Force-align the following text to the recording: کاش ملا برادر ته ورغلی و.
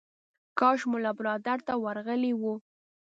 کاش 0.59 0.79
ملا 0.91 1.11
برادر 1.17 1.59
ته 1.67 1.73
ورغلی 1.83 2.33
و. 2.35 2.43